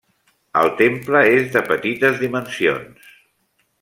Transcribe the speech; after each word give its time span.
El 0.61 0.69
temple 0.79 1.21
és 1.33 1.45
de 1.57 1.63
petites 1.67 2.17
dimensions. 2.23 3.13